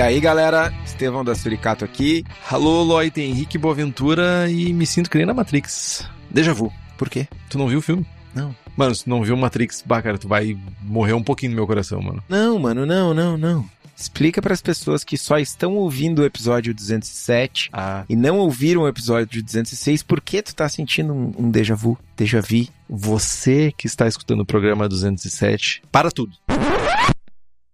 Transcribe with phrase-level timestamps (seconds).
[0.00, 2.24] E aí, galera, Estevão da Suricato aqui.
[2.50, 6.08] Alô, Lloyd, Henrique Boaventura e me sinto que nem na Matrix.
[6.30, 6.72] Deja vu.
[6.96, 7.28] Por quê?
[7.50, 8.06] Tu não viu o filme?
[8.34, 8.56] Não.
[8.74, 11.66] Mano, se tu não viu Matrix, bah, cara, tu vai morrer um pouquinho no meu
[11.66, 12.24] coração, mano.
[12.30, 13.68] Não, mano, não, não, não.
[13.94, 18.06] Explica para as pessoas que só estão ouvindo o episódio 207 Ah.
[18.08, 21.98] e não ouviram o episódio 206 por que tu tá sentindo um, um déjà vu,
[22.16, 22.66] déjà vu.
[22.88, 26.32] Você que está escutando o programa 207, para tudo.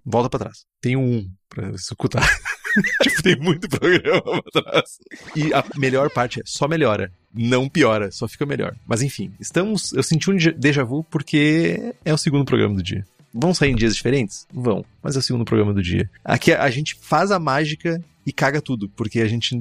[0.07, 0.65] Volta pra trás.
[0.81, 2.25] Tem um pra escutar.
[3.03, 4.99] tipo, tem muito programa pra trás.
[5.35, 7.13] E a melhor parte é só melhora.
[7.35, 8.77] Não piora, só fica melhor.
[8.87, 9.93] Mas enfim, estamos.
[9.93, 13.05] Eu senti um déjà vu porque é o segundo programa do dia.
[13.35, 14.47] Vão sair em dias diferentes?
[14.53, 14.85] Vão.
[15.03, 16.09] Mas é o segundo programa do dia.
[16.25, 18.89] Aqui a gente faz a mágica e caga tudo.
[18.91, 19.61] Porque a gente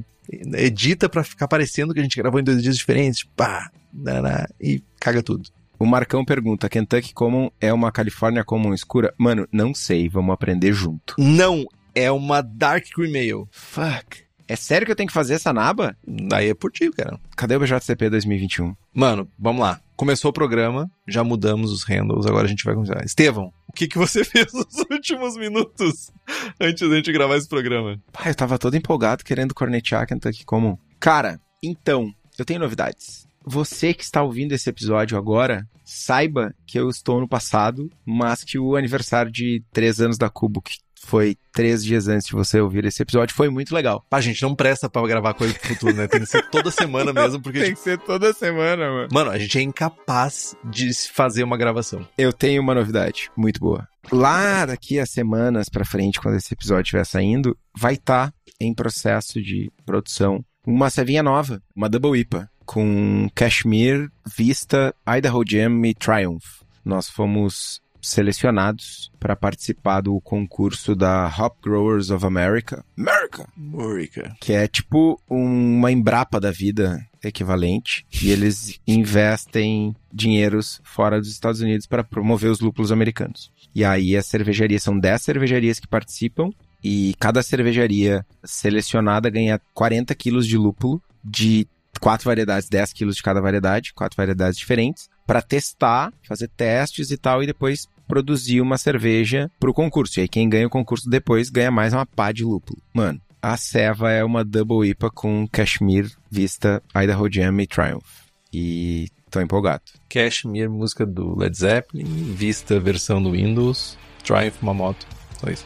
[0.53, 3.23] edita pra ficar parecendo que a gente gravou em dois dias diferentes.
[3.35, 5.49] Pá, nananá, e caga tudo.
[5.77, 9.13] O Marcão pergunta: Kentucky Common é uma Califórnia Common escura?
[9.17, 11.15] Mano, não sei, vamos aprender junto.
[11.17, 13.47] Não, é uma Dark Cream Ale.
[13.51, 14.25] Fuck.
[14.47, 15.97] É sério que eu tenho que fazer essa naba?
[16.05, 17.19] Daí é por ti, cara.
[17.35, 18.75] Cadê o BJCP 2021?
[18.93, 19.81] Mano, vamos lá.
[19.95, 23.03] Começou o programa, já mudamos os handles, agora a gente vai começar.
[23.03, 26.11] Estevão, o que, que você fez nos últimos minutos
[26.59, 27.99] antes da gente gravar esse programa?
[28.11, 30.77] Pai, eu tava todo empolgado querendo cornetear Kentucky Common.
[30.99, 33.25] Cara, então, eu tenho novidades.
[33.45, 38.57] Você que está ouvindo esse episódio agora, saiba que eu estou no passado, mas que
[38.57, 42.83] o aniversário de três anos da Cubo, que foi três dias antes de você ouvir
[42.85, 44.03] esse episódio, foi muito legal.
[44.09, 46.07] Pá, gente, não presta pra gravar coisa pro futuro, né?
[46.07, 47.61] Tem que ser toda semana mesmo, porque.
[47.61, 49.07] Tem que ser toda semana, mano.
[49.11, 52.07] Mano, a gente é incapaz de fazer uma gravação.
[52.17, 53.87] Eu tenho uma novidade muito boa.
[54.11, 59.41] Lá daqui a semanas pra frente, quando esse episódio estiver saindo, vai estar em processo
[59.41, 66.61] de produção uma cevinha nova, uma Double IPA, com Cashmere, Vista, Idaho Jam e Triumph.
[66.83, 72.85] Nós fomos selecionados para participar do concurso da Hop Growers of America.
[72.97, 73.47] America!
[73.57, 74.35] Murica.
[74.39, 78.05] Que é tipo uma Embrapa da vida equivalente.
[78.21, 83.51] E eles investem dinheiros fora dos Estados Unidos para promover os lúpulos americanos.
[83.73, 86.51] E aí as cervejarias, são 10 cervejarias que participam.
[86.83, 91.67] E cada cervejaria selecionada ganha 40 quilos de lúpulo de
[91.99, 97.17] quatro variedades, 10 quilos de cada variedade, quatro variedades diferentes, para testar, fazer testes e
[97.17, 100.19] tal, e depois produzir uma cerveja pro concurso.
[100.19, 102.81] E aí quem ganha o concurso depois ganha mais uma pá de lúpulo.
[102.93, 108.25] Mano, a Ceva é uma Double IPA com Cashmere, Vista, Idaho Jam e Triumph.
[108.53, 109.83] E tô empolgado.
[110.09, 115.05] Cashmere, música do Led Zeppelin, Vista, versão do Windows, Triumph, uma moto.
[115.39, 115.65] Só isso.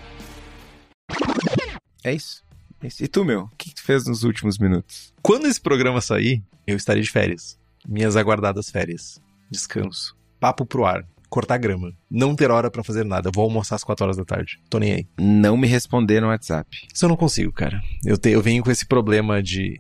[2.03, 2.44] É isso.
[3.00, 3.41] E tu, meu?
[3.41, 5.13] O que tu fez nos últimos minutos?
[5.22, 7.59] Quando esse programa sair, eu estarei de férias.
[7.88, 9.22] Minhas aguardadas férias.
[9.50, 10.16] Descanso.
[10.40, 11.06] Papo pro ar.
[11.29, 11.91] Cortar grama.
[12.09, 13.29] Não ter hora pra fazer nada.
[13.34, 14.59] Vou almoçar às 4 horas da tarde.
[14.69, 15.07] Tô nem aí.
[15.19, 16.88] Não me responder no WhatsApp.
[16.94, 17.79] Isso eu não consigo, cara.
[18.03, 19.78] Eu, te, eu venho com esse problema de.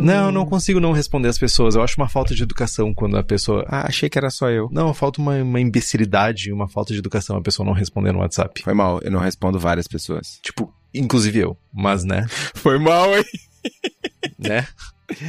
[0.00, 1.74] Não, não consigo não responder as pessoas.
[1.74, 3.64] Eu acho uma falta de educação quando a pessoa.
[3.68, 4.68] Ah, achei que era só eu.
[4.72, 8.62] Não, falta uma, uma imbecilidade, uma falta de educação a pessoa não responder no WhatsApp.
[8.62, 10.38] Foi mal, eu não respondo várias pessoas.
[10.42, 11.56] Tipo, inclusive eu.
[11.72, 12.26] Mas, né?
[12.54, 13.24] Foi mal, hein?
[14.38, 14.66] né?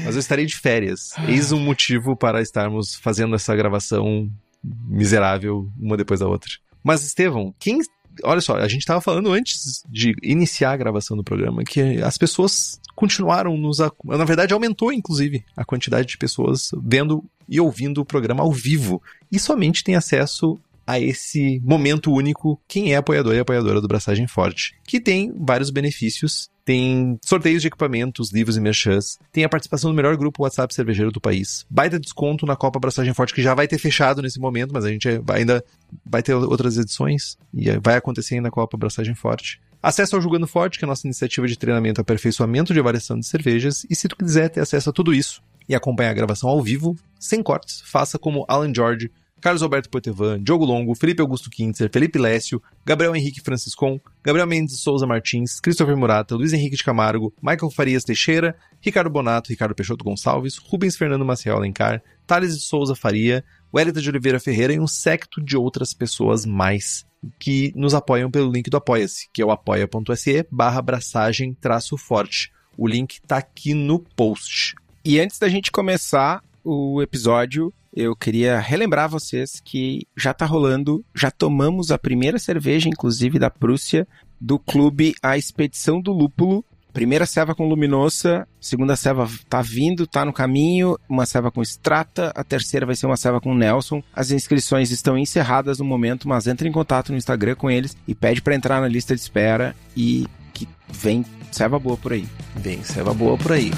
[0.04, 1.14] Mas eu estarei de férias.
[1.28, 4.30] Eis um motivo para estarmos fazendo essa gravação
[4.64, 6.52] miserável uma depois da outra.
[6.84, 7.80] Mas, Estevão, quem.
[8.24, 12.18] Olha só, a gente tava falando antes de iniciar a gravação do programa que as
[12.18, 13.80] pessoas continuaram nos.
[14.06, 19.02] Na verdade, aumentou, inclusive, a quantidade de pessoas vendo e ouvindo o programa ao vivo.
[19.32, 24.28] E somente tem acesso a esse momento único quem é apoiador e apoiadora do Braçagem
[24.28, 26.50] Forte, que tem vários benefícios.
[26.64, 29.20] Tem sorteios de equipamentos, livros e merchans.
[29.32, 31.64] Tem a participação do melhor grupo WhatsApp cervejeiro do país.
[31.70, 34.90] Baita desconto na Copa Braçagem Forte, que já vai ter fechado nesse momento, mas a
[34.90, 35.64] gente vai- ainda
[36.04, 37.38] vai ter outras edições.
[37.54, 39.62] E vai acontecer ainda a Copa Braçagem Forte.
[39.82, 43.20] Acesso ao Jogando Forte, que é a nossa iniciativa de treinamento e aperfeiçoamento de variação
[43.20, 43.86] de cervejas.
[43.88, 46.96] E se tu quiser ter acesso a tudo isso e acompanhar a gravação ao vivo,
[47.20, 49.12] sem cortes, faça como Alan George,
[49.46, 54.80] Carlos Alberto Poitevin, Diogo Longo, Felipe Augusto Kintzer, Felipe Lécio, Gabriel Henrique Franciscon, Gabriel Mendes
[54.80, 60.04] Souza Martins, Christopher Murata, Luiz Henrique de Camargo, Michael Farias Teixeira, Ricardo Bonato, Ricardo Peixoto
[60.04, 64.88] Gonçalves, Rubens Fernando Maciel Alencar, Thales de Souza Faria, Wellington de Oliveira Ferreira e um
[64.88, 67.06] secto de outras pessoas mais
[67.40, 72.52] que nos apoiam pelo link do Apoia-se, que é o apoia.se barra abraçagem traço forte.
[72.76, 74.74] O link tá aqui no post.
[75.06, 81.06] E antes da gente começar o episódio, eu queria relembrar vocês que já tá rolando,
[81.16, 84.08] já tomamos a primeira cerveja, inclusive da Prússia,
[84.42, 86.66] do clube A Expedição do Lúpulo,
[86.96, 92.32] Primeira ceva com luminosa, segunda ceva tá vindo, tá no caminho, uma ceva com extrata,
[92.34, 94.02] a terceira vai ser uma ceva com Nelson.
[94.16, 98.16] As inscrições estão encerradas no momento, mas entre em contato no Instagram com eles e
[98.16, 102.26] pede para entrar na lista de espera e que vem ceva boa por aí.
[102.56, 103.72] Vem ceva boa por aí.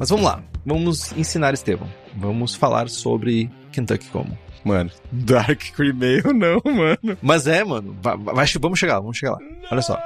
[0.00, 1.86] Mas vamos lá, vamos ensinar Estevão.
[2.16, 4.36] Vamos falar sobre Kentucky Como.
[4.64, 7.18] Mano, Dark Cremail não, mano.
[7.20, 7.94] Mas é, mano.
[8.00, 9.38] Vai, vai, vamos chegar lá, vamos chegar lá.
[9.70, 10.00] Olha só.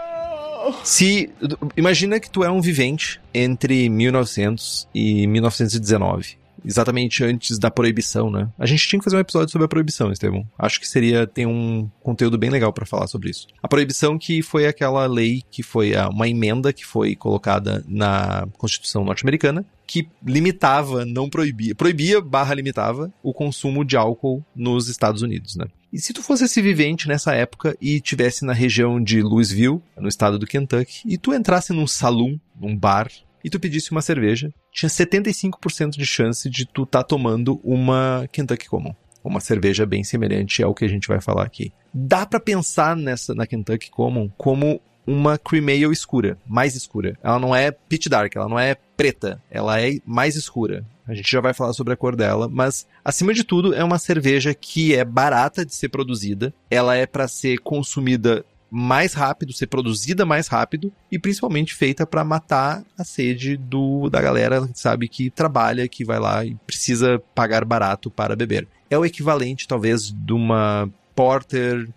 [0.82, 1.31] Se.
[1.76, 8.49] Imagina que tu é um vivente entre 1900 e 1919 exatamente antes da proibição, né?
[8.58, 10.49] A gente tinha que fazer um episódio sobre a proibição, Estevão.
[10.58, 13.46] Acho que seria tem um conteúdo bem legal para falar sobre isso.
[13.62, 19.05] A proibição que foi aquela lei que foi uma emenda que foi colocada na Constituição
[19.05, 25.57] norte-americana que limitava, não proibia, proibia barra limitava o consumo de álcool nos Estados Unidos,
[25.57, 25.67] né?
[25.93, 30.09] E se tu fosse esse vivente nessa época e tivesse na região de Louisville, no
[30.09, 33.09] estado do Kentucky, e tu entrasse num salão, num bar,
[33.45, 38.27] e tu pedisse uma cerveja, tinha 75% de chance de tu estar tá tomando uma
[38.33, 38.95] Kentucky Common.
[39.23, 41.73] Uma cerveja bem semelhante ao que a gente vai falar aqui.
[41.93, 47.19] Dá para pensar nessa na Kentucky Common como uma cream ale escura, mais escura.
[47.23, 50.85] Ela não é pitch dark, ela não é preta, ela é mais escura.
[51.06, 53.99] A gente já vai falar sobre a cor dela, mas acima de tudo é uma
[53.99, 59.69] cerveja que é barata de ser produzida, ela é para ser consumida mais rápido, ser
[59.69, 65.31] produzida mais rápido e principalmente feita para matar a sede do da galera, sabe, que
[65.31, 68.67] trabalha, que vai lá e precisa pagar barato para beber.
[68.91, 71.89] É o equivalente talvez de uma porter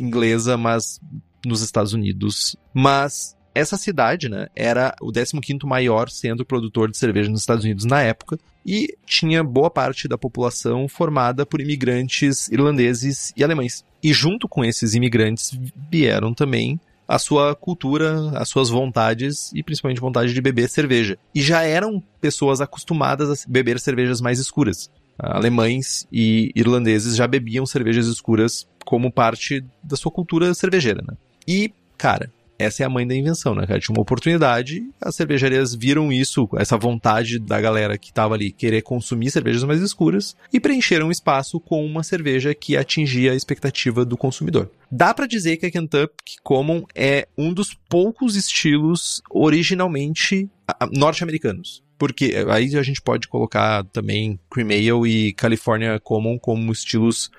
[0.00, 1.00] inglesa, mas
[1.46, 2.56] nos Estados Unidos.
[2.74, 7.86] Mas essa cidade, né, era o 15º maior centro produtor de cerveja nos Estados Unidos
[7.86, 13.82] na época e tinha boa parte da população formada por imigrantes irlandeses e alemães.
[14.02, 15.58] E junto com esses imigrantes
[15.90, 16.78] vieram também
[17.08, 21.16] a sua cultura, as suas vontades e principalmente vontade de beber cerveja.
[21.34, 24.90] E já eram pessoas acostumadas a beber cervejas mais escuras.
[25.18, 31.16] Alemães e irlandeses já bebiam cervejas escuras como parte da sua cultura cervejeira, né?
[31.46, 33.80] E, cara, essa é a mãe da invenção, né, cara?
[33.80, 38.82] Tinha uma oportunidade, as cervejarias viram isso, essa vontade da galera que tava ali querer
[38.82, 44.04] consumir cervejas mais escuras e preencheram o espaço com uma cerveja que atingia a expectativa
[44.04, 44.70] do consumidor.
[44.90, 50.48] Dá para dizer que a Kentucky Common é um dos poucos estilos originalmente
[50.92, 51.84] norte-americanos.
[51.98, 57.30] Porque aí a gente pode colocar também Cream Ale e California Common como estilos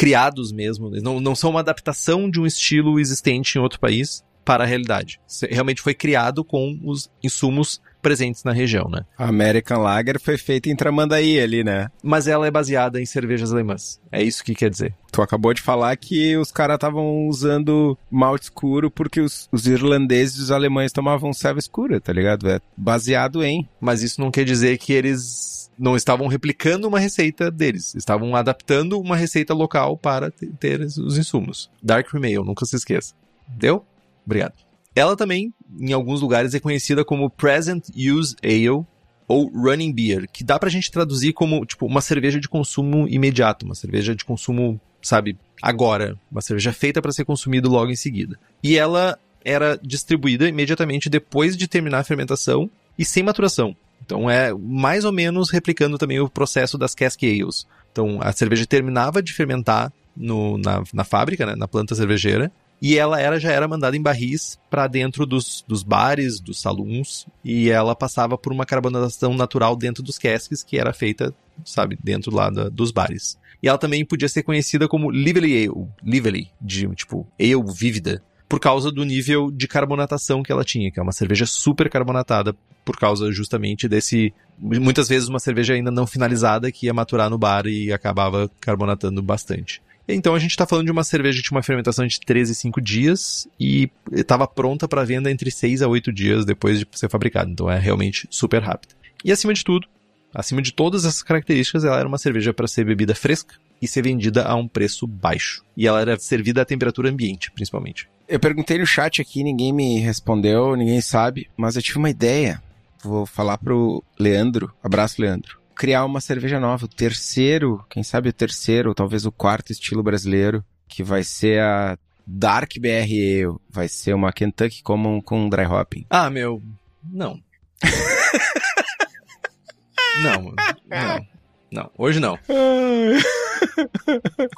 [0.00, 0.88] criados mesmo.
[1.02, 5.20] Não, não são uma adaptação de um estilo existente em outro país para a realidade.
[5.50, 9.04] Realmente foi criado com os insumos presentes na região, né?
[9.18, 11.88] A American Lager foi feita em Tramandaí ali, né?
[12.02, 14.00] Mas ela é baseada em cervejas alemãs.
[14.10, 14.94] É isso que quer dizer.
[15.12, 20.38] Tu acabou de falar que os caras estavam usando malte escuro porque os, os, irlandeses
[20.38, 22.48] e os alemães tomavam cerveja escura, tá ligado?
[22.48, 23.68] É baseado em.
[23.78, 29.00] Mas isso não quer dizer que eles não estavam replicando uma receita deles, estavam adaptando
[29.00, 31.70] uma receita local para ter os insumos.
[31.82, 33.14] Dark Remail, nunca se esqueça.
[33.48, 33.82] Deu?
[34.24, 34.52] Obrigado.
[34.94, 38.84] Ela também, em alguns lugares, é conhecida como Present Use Ale
[39.26, 43.64] ou Running Beer, que dá pra gente traduzir como, tipo, uma cerveja de consumo imediato,
[43.64, 48.38] uma cerveja de consumo, sabe, agora, uma cerveja feita para ser consumido logo em seguida.
[48.62, 52.68] E ela era distribuída imediatamente depois de terminar a fermentação
[52.98, 53.74] e sem maturação.
[54.10, 57.64] Então é mais ou menos replicando também o processo das cask ales.
[57.92, 62.50] Então a cerveja terminava de fermentar no, na, na fábrica, né, na planta cervejeira,
[62.82, 67.24] e ela era já era mandada em barris para dentro dos, dos bares, dos salões,
[67.44, 71.32] e ela passava por uma carbonatação natural dentro dos casks, que era feita,
[71.64, 73.38] sabe, dentro lá da, dos bares.
[73.62, 78.58] E ela também podia ser conhecida como Lively Ale, Lively, de tipo ale vívida, por
[78.58, 82.52] causa do nível de carbonatação que ela tinha, que é uma cerveja super carbonatada,
[82.84, 84.34] por causa justamente desse.
[84.58, 89.22] Muitas vezes uma cerveja ainda não finalizada que ia maturar no bar e acabava carbonatando
[89.22, 89.80] bastante.
[90.08, 92.54] Então a gente está falando de uma cerveja que tinha uma fermentação de 13 e
[92.56, 97.08] 5 dias e estava pronta para venda entre 6 a 8 dias depois de ser
[97.08, 97.48] fabricada.
[97.48, 98.96] Então é realmente super rápida.
[99.24, 99.86] E acima de tudo,
[100.34, 104.02] acima de todas essas características, ela era uma cerveja para ser bebida fresca e ser
[104.02, 105.62] vendida a um preço baixo.
[105.76, 108.08] E ela era servida a temperatura ambiente, principalmente.
[108.30, 112.62] Eu perguntei no chat aqui, ninguém me respondeu, ninguém sabe, mas eu tive uma ideia.
[113.02, 114.72] Vou falar pro Leandro.
[114.80, 115.58] Abraço, Leandro.
[115.74, 120.00] Criar uma cerveja nova, o terceiro, quem sabe o terceiro, ou talvez o quarto estilo
[120.00, 123.56] brasileiro, que vai ser a Dark BR Ale.
[123.68, 126.06] Vai ser uma Kentucky Common com dry hopping.
[126.08, 126.62] Ah, meu,
[127.02, 127.42] não.
[130.22, 130.54] não,
[130.88, 131.26] não.
[131.72, 132.38] Não, hoje não.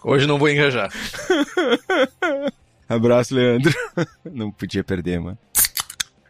[0.05, 0.91] Hoje não vou engajar.
[2.94, 3.72] Abraço, Leandro.
[4.30, 5.38] Não podia perder, mano.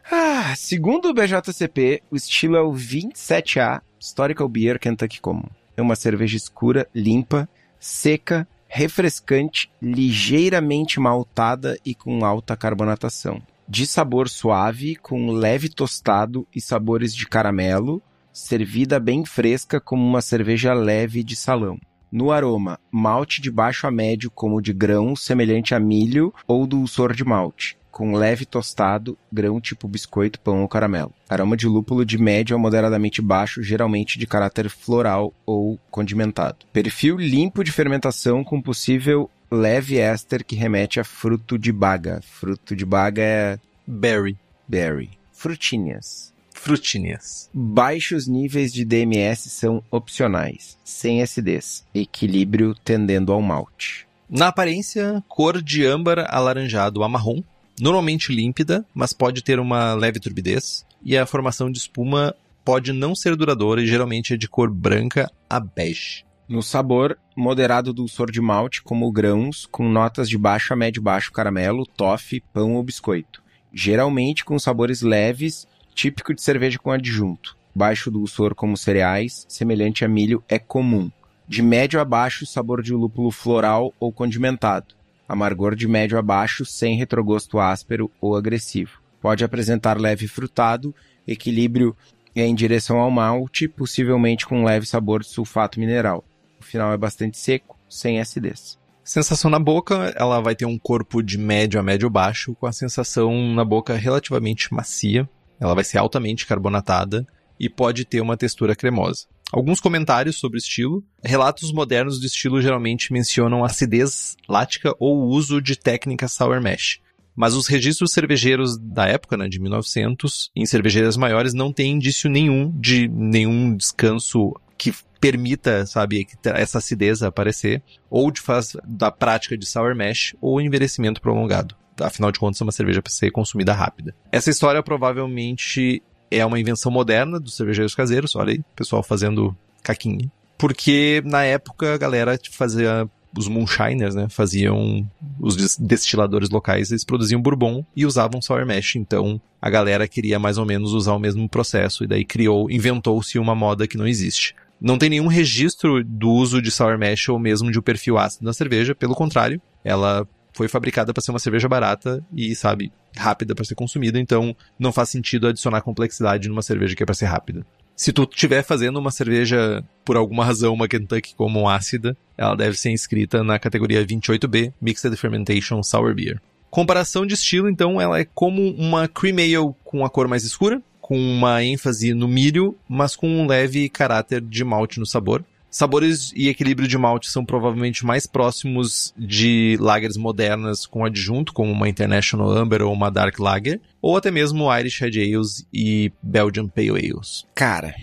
[0.09, 5.49] Ah, segundo o BJCP, o estilo é o 27A Historical Beer Kentucky Common.
[5.75, 13.41] É uma cerveja escura, limpa, seca, refrescante, ligeiramente maltada e com alta carbonatação.
[13.67, 18.01] De sabor suave, com leve tostado e sabores de caramelo,
[18.31, 21.79] servida bem fresca como uma cerveja leve de salão.
[22.13, 27.11] No aroma, malte de baixo a médio como de grão semelhante a milho ou dulçor
[27.11, 31.11] de malte, com leve tostado, grão tipo biscoito, pão ou caramelo.
[31.27, 36.67] Aroma de lúpulo de médio a moderadamente baixo, geralmente de caráter floral ou condimentado.
[36.71, 42.21] Perfil limpo de fermentação com possível leve éster que remete a fruto de baga.
[42.21, 44.37] Fruto de baga é Berry.
[44.67, 45.09] berry.
[45.31, 46.32] Frutinhas.
[46.63, 47.49] Frutinhas.
[47.53, 51.85] Baixos níveis de DMS são opcionais, sem acidez.
[51.93, 54.07] Equilíbrio tendendo ao malte.
[54.29, 57.43] Na aparência, cor de âmbar alaranjado a marrom,
[57.81, 63.13] normalmente límpida, mas pode ter uma leve turbidez, e a formação de espuma pode não
[63.13, 66.23] ser duradoura e geralmente é de cor branca a bege.
[66.47, 71.29] No sabor, moderado dulçor de malte, como grãos, com notas de baixo a médio baixo
[71.29, 73.43] caramelo, toffee, pão ou biscoito.
[73.73, 77.57] Geralmente com sabores leves, típico de cerveja com adjunto.
[77.75, 81.11] Baixo dulçor como cereais, semelhante a milho, é comum.
[81.47, 84.95] De médio a baixo, sabor de lúpulo floral ou condimentado.
[85.27, 89.01] Amargor de médio a baixo, sem retrogosto áspero ou agressivo.
[89.21, 90.93] Pode apresentar leve frutado,
[91.27, 91.95] equilíbrio
[92.35, 96.23] em direção ao malte, possivelmente com um leve sabor de sulfato mineral.
[96.59, 98.77] O final é bastante seco, sem acidez.
[99.03, 102.71] Sensação na boca, ela vai ter um corpo de médio a médio baixo, com a
[102.71, 105.29] sensação na boca relativamente macia.
[105.63, 107.25] Ela vai ser altamente carbonatada
[107.57, 109.25] e pode ter uma textura cremosa.
[109.49, 111.03] Alguns comentários sobre o estilo.
[111.23, 116.99] Relatos modernos do estilo geralmente mencionam acidez lática ou uso de técnica sour mash.
[117.33, 122.29] Mas os registros cervejeiros da época, né, de 1900, em cervejeiras maiores, não tem indício
[122.29, 129.57] nenhum de nenhum descanso que permita, sabe, essa acidez aparecer, ou de faz da prática
[129.57, 131.75] de sour mash ou envelhecimento prolongado.
[131.99, 134.15] Afinal de contas, é uma cerveja para ser consumida rápida.
[134.31, 140.31] Essa história provavelmente é uma invenção moderna dos cervejeiros caseiros, olha aí, pessoal fazendo caquinha.
[140.57, 143.07] Porque na época a galera fazia
[143.37, 145.09] os moonshiners, né, faziam
[145.39, 150.57] os destiladores locais, eles produziam bourbon e usavam sour mash, então a galera queria mais
[150.57, 154.55] ou menos usar o mesmo processo e daí criou, inventou-se uma moda que não existe.
[154.79, 158.45] Não tem nenhum registro do uso de sour mash ou mesmo de um perfil ácido
[158.45, 163.55] na cerveja, pelo contrário, ela foi fabricada para ser uma cerveja barata e, sabe, rápida
[163.55, 167.25] para ser consumida, então não faz sentido adicionar complexidade numa cerveja que é para ser
[167.25, 167.65] rápida.
[167.95, 172.77] Se tu estiver fazendo uma cerveja, por alguma razão, uma Kentucky como ácida, ela deve
[172.77, 176.41] ser inscrita na categoria 28B, Mixed Fermentation Sour Beer.
[176.71, 180.81] Comparação de estilo, então, ela é como uma cream ale com a cor mais escura,
[180.99, 185.45] com uma ênfase no milho, mas com um leve caráter de malte no sabor.
[185.73, 191.71] Sabores e equilíbrio de malte são provavelmente mais próximos de lagers modernas com adjunto, como
[191.71, 196.67] uma International Amber ou uma Dark Lager, ou até mesmo Irish Red Ales e Belgian
[196.67, 197.47] Pale Ales.
[197.55, 197.95] Cara,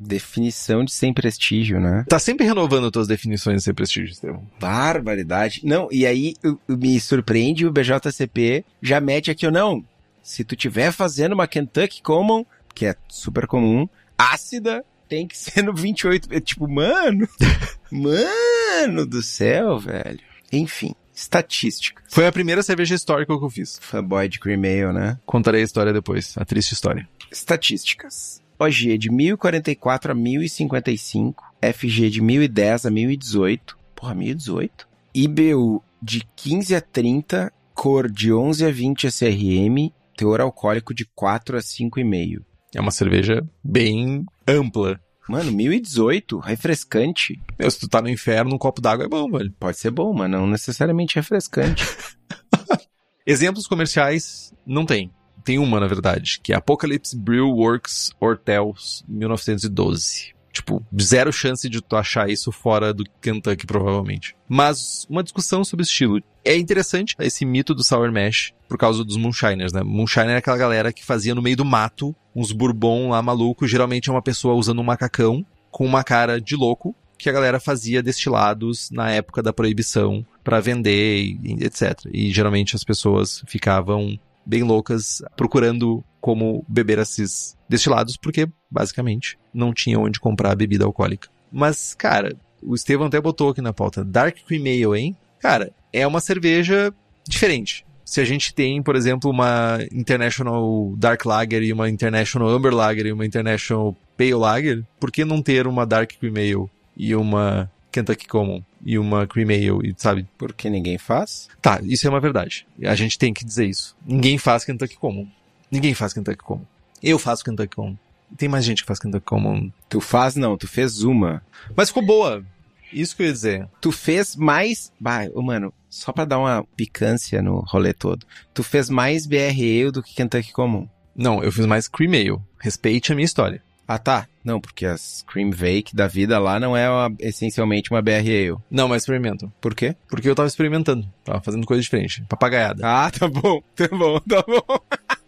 [0.00, 2.04] definição de sem prestígio, né?
[2.08, 4.44] Tá sempre renovando tuas definições de sem prestígio, Estevam.
[4.58, 5.60] Barbaridade.
[5.62, 6.34] Não, e aí
[6.68, 9.84] me surpreende o BJCP já mete aqui ou não.
[10.24, 13.88] Se tu tiver fazendo uma Kentucky Common, que é super comum,
[14.18, 16.28] ácida, tem que ser no 28.
[16.32, 17.28] É tipo, mano,
[17.92, 20.20] mano do céu, velho.
[20.50, 22.02] Enfim, estatística.
[22.08, 23.78] Foi a primeira cerveja histórica que eu fiz.
[23.82, 25.18] Fanboy de Cream Ale, né?
[25.26, 27.06] Contarei a história depois, a triste história.
[27.30, 28.40] Estatísticas.
[28.58, 34.88] OG de 1044 a 1055, FG de 1010 a 1018, porra, 1018.
[35.14, 41.58] IBU de 15 a 30, cor de 11 a 20 SRM, teor alcoólico de 4
[41.58, 42.42] a 5,5.
[42.74, 45.00] É uma cerveja bem ampla.
[45.28, 47.40] Mano, 1018, refrescante.
[47.58, 49.52] Meu, se tu tá no inferno, um copo d'água é bom, velho.
[49.58, 51.84] Pode ser bom, mas não necessariamente refrescante.
[53.26, 55.12] Exemplos comerciais, não tem.
[55.44, 60.34] Tem uma, na verdade, que é Apocalypse Brew Works Hortels 1912.
[60.52, 64.36] Tipo, zero chance de tu achar isso fora do Kentucky, provavelmente.
[64.48, 66.22] Mas uma discussão sobre estilo.
[66.44, 69.82] É interessante esse mito do Sour Mash por causa dos Moonshiners, né?
[69.82, 73.66] Moonshiner é aquela galera que fazia no meio do mato uns bourbon lá maluco.
[73.66, 77.60] Geralmente é uma pessoa usando um macacão com uma cara de louco que a galera
[77.60, 82.00] fazia destilados na época da proibição para vender e etc.
[82.12, 89.72] E geralmente as pessoas ficavam bem loucas procurando como beber esses destilados, porque basicamente não
[89.72, 91.28] tinha onde comprar bebida alcoólica.
[91.50, 95.16] Mas, cara, o Estevão até botou aqui na pauta Dark Cream Ale, hein?
[95.38, 96.92] Cara, é uma cerveja
[97.28, 97.84] diferente.
[98.04, 103.06] Se a gente tem, por exemplo, uma International Dark Lager e uma International Amber Lager
[103.06, 107.70] e uma International Pale Lager, por que não ter uma Dark Cream Ale e uma
[107.90, 110.26] Kentucky Common e uma Cream Ale, e, sabe?
[110.36, 111.48] Porque ninguém faz?
[111.60, 112.66] Tá, isso é uma verdade.
[112.82, 113.96] A gente tem que dizer isso.
[114.06, 115.26] Ninguém faz Kentucky Common.
[115.70, 116.66] Ninguém faz Kentucky Common.
[117.02, 117.96] Eu faço Kentucky Common.
[118.36, 119.70] Tem mais gente que faz Kentucky Common.
[119.88, 121.42] Tu faz não, tu fez uma.
[121.76, 122.44] Mas ficou boa.
[122.92, 123.68] Isso que eu ia dizer.
[123.80, 124.92] Tu fez mais.
[125.00, 128.26] Bah, mano, só pra dar uma picância no rolê todo.
[128.52, 130.86] Tu fez mais BR Ale do que Kentucky Comum.
[131.16, 132.38] Não, eu fiz mais Cream Ale.
[132.58, 133.62] Respeite a minha história.
[133.86, 134.26] Ah, tá.
[134.44, 138.56] Não, porque as Cream Vake da vida lá não é uma- essencialmente uma BR Ale.
[138.70, 139.52] Não, mas experimento.
[139.60, 139.94] Por quê?
[140.08, 141.06] Porque eu tava experimentando.
[141.24, 142.22] Tava fazendo coisa diferente.
[142.28, 142.82] Papagaiada.
[142.86, 144.80] Ah, tá bom, tá bom, tá bom.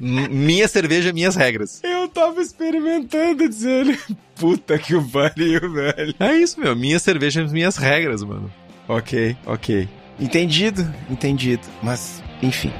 [0.00, 1.80] Minha cerveja, minhas regras.
[1.82, 3.98] Eu tava experimentando, dizendo.
[4.36, 6.14] Puta que o pariu, velho.
[6.20, 6.76] É isso, meu.
[6.76, 8.50] Minha cerveja, minhas regras, mano.
[8.86, 9.88] Ok, ok.
[10.20, 11.62] Entendido, entendido.
[11.82, 12.72] Mas, enfim.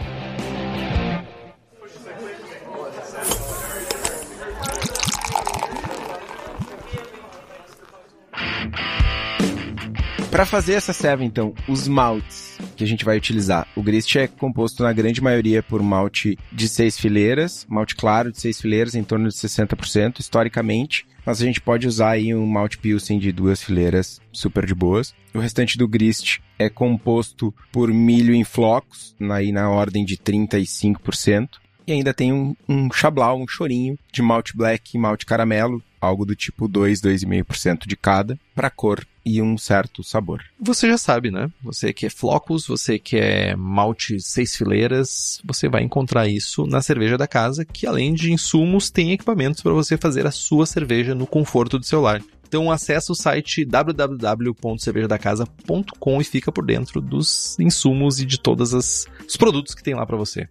[10.31, 12.48] Para fazer essa serva, então, os maltes
[12.79, 13.67] que a gente vai utilizar.
[13.75, 18.41] O grist é composto na grande maioria por malte de seis fileiras, malte claro de
[18.41, 21.07] seis fileiras, em torno de 60%, historicamente.
[21.27, 25.15] Mas a gente pode usar aí um malte pilsen de duas fileiras, super de boas.
[25.35, 31.49] O restante do grist é composto por milho em flocos, aí na ordem de 35%.
[31.87, 36.25] E ainda tem um, um chablau, um chorinho de malte black e malte caramelo, algo
[36.25, 40.43] do tipo 2, 2,5% de cada, para cor e um certo sabor.
[40.59, 41.51] Você já sabe, né?
[41.63, 47.27] Você quer flocos, você quer malte seis fileiras, você vai encontrar isso na cerveja da
[47.27, 51.79] casa, que além de insumos, tem equipamentos para você fazer a sua cerveja no conforto
[51.79, 52.23] do seu lar.
[52.47, 59.07] Então acessa o site www.cervejadacasa.com e fica por dentro dos insumos e de todos os
[59.37, 60.49] produtos que tem lá para você.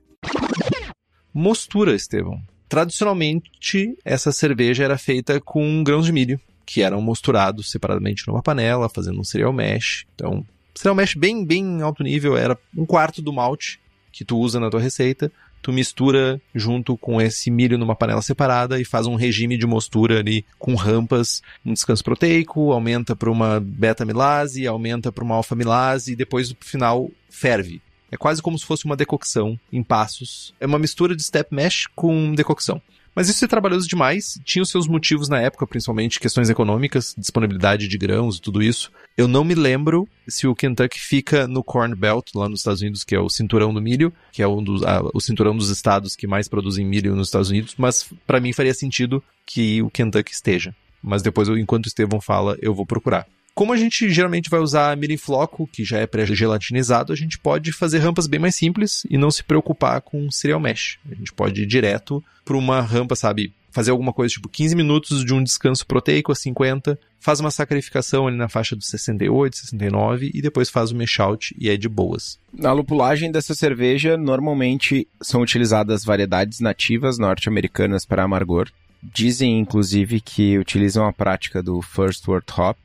[1.34, 2.40] Mostura, Estevão.
[2.70, 8.90] Tradicionalmente, essa cerveja era feita com grãos de milho, que eram mosturados separadamente numa panela,
[8.90, 10.06] fazendo um cereal mash.
[10.14, 13.80] Então, cereal mash bem, bem alto nível, era um quarto do malte
[14.12, 15.32] que tu usa na tua receita.
[15.62, 20.20] Tu mistura junto com esse milho numa panela separada e faz um regime de mostura
[20.20, 26.16] ali com rampas, um descanso proteico, aumenta para uma beta-milase, aumenta para uma alfa-milase e
[26.16, 27.82] depois no final ferve.
[28.12, 30.54] É quase como se fosse uma decocção em passos.
[30.60, 32.82] É uma mistura de step mesh com decocção.
[33.18, 37.88] Mas isso é trabalhoso demais, tinha os seus motivos na época, principalmente questões econômicas, disponibilidade
[37.88, 38.92] de grãos e tudo isso.
[39.18, 43.04] Eu não me lembro se o Kentucky fica no Corn Belt, lá nos Estados Unidos,
[43.04, 44.84] que é o cinturão do milho, que é um dos,
[45.16, 48.72] o cinturão dos estados que mais produzem milho nos Estados Unidos, mas para mim faria
[48.76, 50.76] sentido que o Kentucky esteja.
[51.02, 53.26] Mas depois, enquanto o Estevão fala, eu vou procurar.
[53.58, 57.40] Como a gente geralmente vai usar milho em floco, que já é pré-gelatinizado, a gente
[57.40, 61.00] pode fazer rampas bem mais simples e não se preocupar com cereal mesh.
[61.12, 63.52] A gente pode ir direto para uma rampa, sabe?
[63.72, 68.28] Fazer alguma coisa tipo 15 minutos de um descanso proteico a 50, faz uma sacarificação
[68.28, 71.90] ali na faixa dos 68, 69 e depois faz o mesh out e é de
[71.90, 72.38] boas.
[72.54, 78.70] Na lupulagem dessa cerveja, normalmente são utilizadas variedades nativas norte-americanas para amargor.
[79.02, 82.78] Dizem, inclusive, que utilizam a prática do First Word Hop,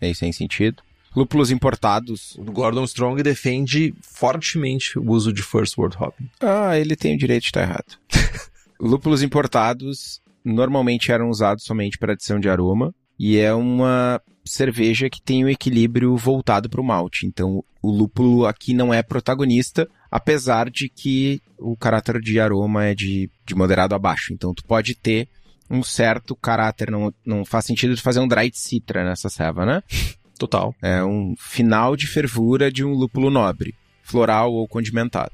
[0.00, 0.82] meio sem sentido.
[1.14, 2.36] Lúpulos importados.
[2.36, 6.30] O Gordon Strong defende fortemente o uso de First World Hopping.
[6.40, 7.98] Ah, ele tem o direito de estar errado.
[8.80, 15.20] Lúpulos importados normalmente eram usados somente para adição de aroma e é uma cerveja que
[15.20, 17.26] tem um equilíbrio voltado para o malte.
[17.26, 22.94] Então, o lúpulo aqui não é protagonista, apesar de que o caráter de aroma é
[22.94, 24.32] de, de moderado a baixo.
[24.32, 25.28] Então, tu pode ter
[25.70, 29.82] um certo caráter, não, não faz sentido de fazer um dry citra nessa ceva, né?
[30.38, 30.74] Total.
[30.82, 33.74] É um final de fervura de um lúpulo nobre.
[34.02, 35.32] floral ou condimentado.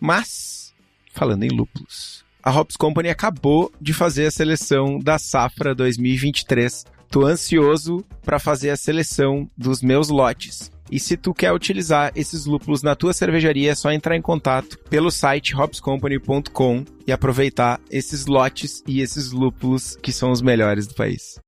[0.00, 0.74] Mas,
[1.12, 6.84] falando em lúpulos, a Hops Company acabou de fazer a seleção da safra 2023.
[7.10, 10.70] Tô ansioso para fazer a seleção dos meus lotes.
[10.90, 14.78] E se tu quer utilizar esses lúpulos na tua cervejaria, é só entrar em contato
[14.90, 20.94] pelo site hopscompany.com e aproveitar esses lotes e esses lúpulos que são os melhores do
[20.94, 21.38] país.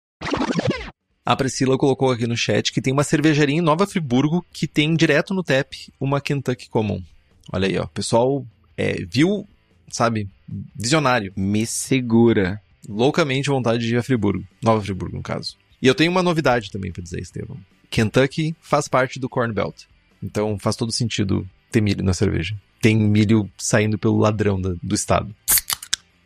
[1.25, 4.95] A Priscila colocou aqui no chat que tem uma cervejaria em Nova Friburgo que tem
[4.95, 7.03] direto no tap uma Kentucky Common.
[7.53, 7.85] Olha aí, ó.
[7.85, 8.47] O pessoal
[8.77, 9.47] é, viu,
[9.89, 10.29] sabe,
[10.75, 11.33] visionário.
[11.37, 12.61] Me segura.
[12.89, 14.45] Loucamente vontade de ir a Friburgo.
[14.63, 15.57] Nova Friburgo, no caso.
[15.83, 17.59] E eu tenho uma novidade também para dizer, Estevão.
[17.91, 19.85] Kentucky faz parte do Corn Belt.
[20.23, 22.57] Então faz todo sentido ter milho na cerveja.
[22.81, 25.35] Tem milho saindo pelo ladrão da, do estado.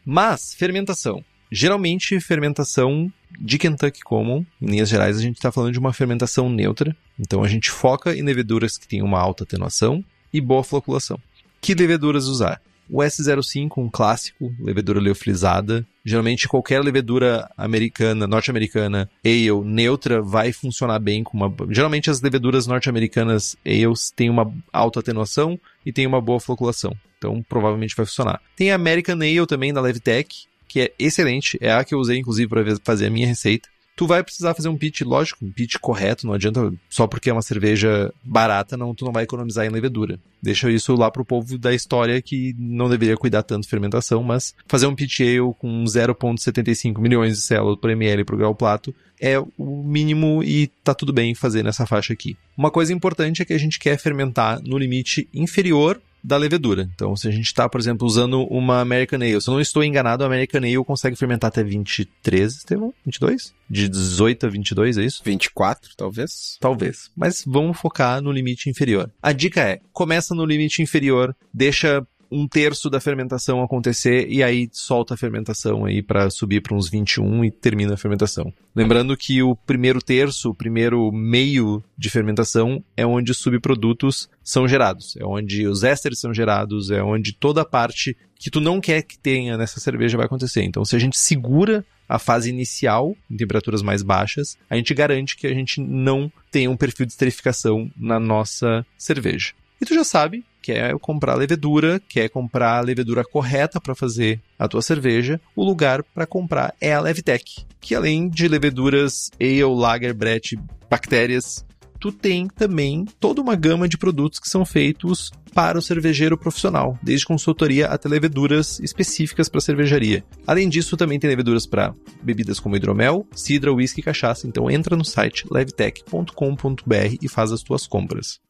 [0.05, 1.25] Mas, fermentação.
[1.51, 6.49] Geralmente, fermentação de Kentucky Common, em linhas gerais, a gente está falando de uma fermentação
[6.49, 6.97] neutra.
[7.19, 11.19] Então, a gente foca em leveduras que têm uma alta atenuação e boa floculação.
[11.61, 12.61] Que leveduras usar?
[12.91, 15.87] O S05, um clássico, levedura leofilizada.
[16.05, 21.55] Geralmente qualquer levedura americana, norte-americana, ale, neutra, vai funcionar bem com uma...
[21.71, 26.97] Geralmente as leveduras norte-americanas ales têm uma alta atenuação e têm uma boa floculação.
[27.19, 28.41] Então provavelmente vai funcionar.
[28.57, 31.59] Tem a American Ale também da Levtech, que é excelente.
[31.61, 33.69] É a que eu usei inclusive para fazer a minha receita
[34.01, 37.33] tu vai precisar fazer um pitch, lógico, um pitch correto, não adianta só porque é
[37.35, 40.19] uma cerveja barata, não, tu não vai economizar em levedura.
[40.43, 44.55] Deixa isso lá pro povo da história que não deveria cuidar tanto de fermentação, mas
[44.67, 49.39] fazer um pitch ale com 0.75 milhões de células por ml pro grau plato é
[49.39, 52.39] o mínimo e tá tudo bem fazer nessa faixa aqui.
[52.57, 56.89] Uma coisa importante é que a gente quer fermentar no limite inferior da levedura.
[56.95, 59.83] Então, se a gente está, por exemplo, usando uma American Ale, se eu não estou
[59.83, 62.95] enganado, a American Ale consegue fermentar até 23, Estevão?
[63.05, 63.55] 22?
[63.69, 65.23] De 18 a 22, é isso?
[65.25, 66.57] 24, talvez?
[66.61, 67.11] Talvez.
[67.17, 69.11] Mas vamos focar no limite inferior.
[69.23, 74.69] A dica é, começa no limite inferior, deixa um terço da fermentação acontecer e aí
[74.73, 78.53] solta a fermentação aí para subir para uns 21 e termina a fermentação.
[78.75, 84.69] Lembrando que o primeiro terço, o primeiro meio de fermentação é onde os subprodutos são
[84.69, 88.81] gerados, é onde os ésteres são gerados, é onde toda a parte que tu não
[88.81, 90.63] quer que tenha nessa cerveja vai acontecer.
[90.63, 95.37] Então, se a gente segura a fase inicial em temperaturas mais baixas, a gente garante
[95.37, 99.53] que a gente não tenha um perfil de esterificação na nossa cerveja.
[99.81, 104.69] E tu já sabe, quer comprar levedura, quer comprar a levedura correta para fazer a
[104.69, 110.15] tua cerveja, o lugar para comprar é a Levtech, que além de leveduras ale, lager,
[110.15, 111.65] brett, bactérias,
[112.01, 116.99] tu tem também toda uma gama de produtos que são feitos para o cervejeiro profissional,
[117.03, 120.25] desde consultoria até leveduras específicas para cervejaria.
[120.47, 124.47] Além disso, também tem leveduras para bebidas como hidromel, cidra, whisky e cachaça.
[124.47, 128.41] Então entra no site levtech.com.br e faz as tuas compras.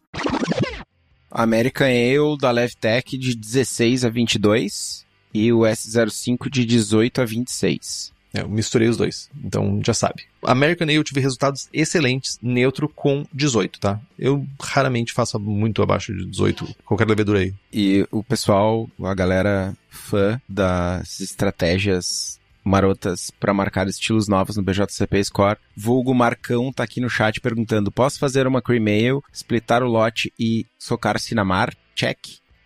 [1.30, 8.12] American Ale da Levtech de 16 a 22 e o S05 de 18 a 26.
[8.32, 10.24] É, eu misturei os dois, então já sabe.
[10.42, 14.00] American Ale eu tive resultados excelentes, neutro com 18, tá?
[14.18, 17.52] Eu raramente faço muito abaixo de 18, qualquer levedura aí.
[17.72, 25.24] E o pessoal, a galera fã das estratégias marotas para marcar estilos novos no BJCP
[25.24, 25.58] Score.
[25.76, 30.32] Vulgo Marcão tá aqui no chat perguntando: posso fazer uma cream ale, splitar o lote
[30.38, 31.74] e socar Cinamar?
[31.94, 32.18] Check.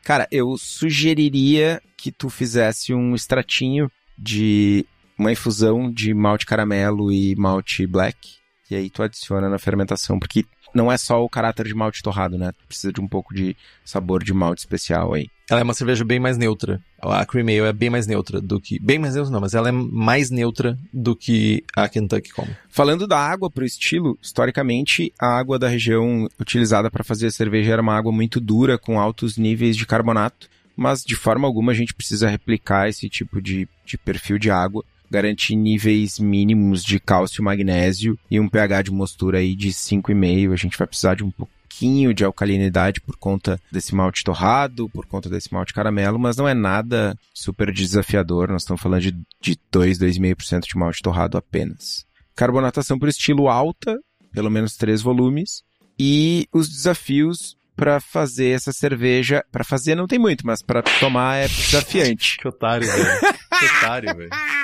[0.03, 4.85] Cara, eu sugeriria que tu fizesse um extratinho de
[5.19, 8.37] uma infusão de malte caramelo e malte black.
[8.71, 12.37] E aí tu adiciona na fermentação, porque não é só o caráter de malte torrado,
[12.37, 12.53] né?
[12.67, 15.29] Precisa de um pouco de sabor de malte especial aí.
[15.51, 16.81] Ela é uma cerveja bem mais neutra.
[17.01, 18.79] A Cream Ale é bem mais neutra do que...
[18.79, 22.55] Bem mais neutra não, mas ela é mais neutra do que a Kentucky Common.
[22.69, 27.73] Falando da água pro estilo, historicamente, a água da região utilizada para fazer a cerveja
[27.73, 30.49] era uma água muito dura, com altos níveis de carbonato.
[30.75, 34.83] Mas, de forma alguma, a gente precisa replicar esse tipo de, de perfil de água
[35.11, 40.53] garantir níveis mínimos de cálcio e magnésio e um pH de mostura aí de 5,5.
[40.53, 45.07] A gente vai precisar de um pouquinho de alcalinidade por conta desse malte torrado, por
[45.07, 48.49] conta desse malte caramelo, mas não é nada super desafiador.
[48.49, 52.05] Nós estamos falando de, de 2, 2,5% de malte torrado apenas.
[52.35, 53.97] Carbonatação por estilo alta,
[54.33, 55.63] pelo menos três volumes.
[55.99, 59.45] E os desafios para fazer essa cerveja.
[59.51, 62.39] Para fazer não tem muito, mas para tomar é desafiante.
[62.39, 63.21] que otário, velho.
[63.59, 64.31] que otário, velho.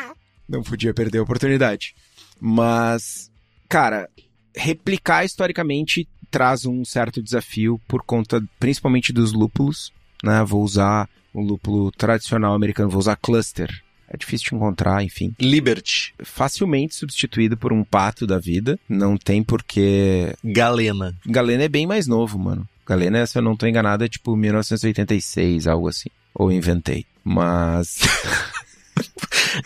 [0.51, 1.95] Não podia perder a oportunidade.
[2.41, 3.31] Mas,
[3.69, 4.09] cara,
[4.57, 9.93] replicar historicamente traz um certo desafio por conta principalmente dos lúpulos,
[10.25, 10.43] né?
[10.45, 13.71] Vou usar um lúpulo tradicional americano, vou usar cluster.
[14.09, 15.33] É difícil de encontrar, enfim.
[15.41, 16.13] Liberty.
[16.25, 18.77] Facilmente substituído por um pato da vida.
[18.89, 20.35] Não tem porquê.
[20.43, 21.17] Galena.
[21.25, 22.69] Galena é bem mais novo, mano.
[22.85, 26.09] Galena, se eu não tô enganado, é tipo 1986, algo assim.
[26.35, 27.07] Ou inventei.
[27.23, 28.01] Mas.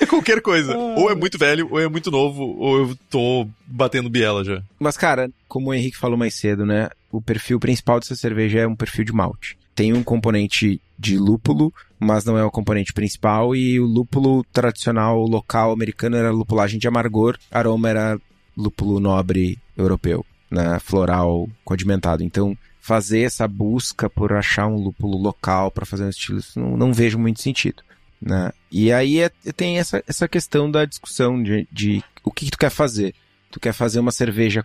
[0.00, 0.76] é qualquer coisa.
[0.76, 4.62] Ou é muito velho, ou é muito novo, ou eu tô batendo biela já.
[4.78, 6.88] Mas, cara, como o Henrique falou mais cedo, né?
[7.10, 9.56] O perfil principal dessa cerveja é um perfil de malte.
[9.74, 13.54] Tem um componente de lúpulo, mas não é o componente principal.
[13.54, 18.20] E o lúpulo tradicional local americano era lupulagem de amargor, aroma era
[18.56, 20.78] lúpulo nobre europeu, né?
[20.80, 22.22] Floral condimentado.
[22.22, 26.92] Então, fazer essa busca por achar um lúpulo local para fazer um estilo, não, não
[26.92, 27.82] vejo muito sentido.
[28.24, 28.50] Né?
[28.72, 32.58] E aí é, tem essa, essa questão da discussão de, de o que, que, tu
[32.58, 33.14] quer fazer.
[33.50, 34.64] Tu quer fazer uma cerveja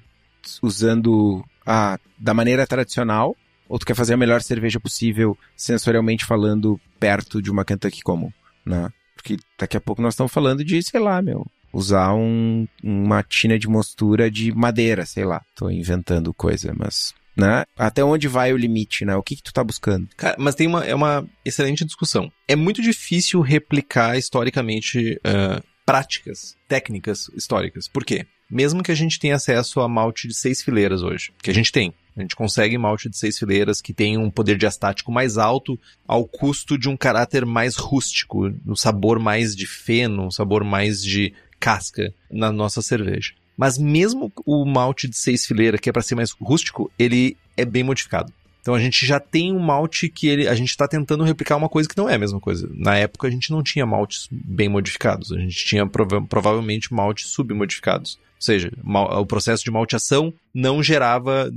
[0.62, 3.36] usando a da maneira tradicional,
[3.68, 8.32] ou tu quer fazer a melhor cerveja possível, sensorialmente falando, perto de uma Kentucky comum,
[8.66, 8.90] né?
[9.14, 13.60] Porque daqui a pouco nós estamos falando de, sei lá, meu, usar um, uma tina
[13.60, 15.42] de mostura de madeira, sei lá.
[15.54, 17.64] Tô inventando coisa, mas né?
[17.78, 19.16] Até onde vai o limite, né?
[19.16, 20.08] O que, que tu tá buscando?
[20.18, 22.32] Cara, mas tem uma, é uma excelente discussão.
[22.48, 27.88] É muito difícil replicar historicamente uh, práticas, técnicas históricas.
[27.88, 28.26] Por quê?
[28.50, 31.72] Mesmo que a gente tenha acesso a malte de seis fileiras hoje, que a gente
[31.72, 35.80] tem, a gente consegue malte de seis fileiras que tem um poder diastático mais alto
[36.08, 41.02] ao custo de um caráter mais rústico, um sabor mais de feno, um sabor mais
[41.02, 43.34] de casca na nossa cerveja.
[43.60, 47.66] Mas mesmo o malte de seis fileiras, que é para ser mais rústico, ele é
[47.66, 48.32] bem modificado.
[48.62, 51.68] Então a gente já tem um malte que ele, a gente está tentando replicar uma
[51.68, 52.70] coisa que não é a mesma coisa.
[52.74, 57.32] Na época a gente não tinha maltes bem modificados, a gente tinha prova provavelmente maltes
[57.32, 58.18] submodificados.
[58.38, 61.52] Ou seja, o processo de malteação não gerava,